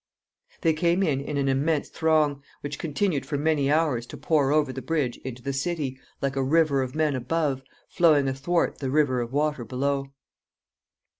They 0.61 0.73
came 0.73 1.03
in 1.03 1.21
in 1.21 1.37
an 1.37 1.47
immense 1.47 1.87
throng, 1.89 2.41
which 2.61 2.79
continued 2.79 3.23
for 3.23 3.37
many 3.37 3.71
hours 3.71 4.07
to 4.07 4.17
pour 4.17 4.51
over 4.51 4.73
the 4.73 4.81
bridge 4.81 5.17
into 5.17 5.43
the 5.43 5.53
city, 5.53 5.99
like 6.23 6.35
a 6.35 6.41
river 6.41 6.81
of 6.81 6.95
men 6.95 7.15
above, 7.15 7.61
flowing 7.87 8.27
athwart 8.27 8.79
the 8.79 8.89
river 8.89 9.21
of 9.21 9.31
water 9.31 9.63
below. 9.63 10.07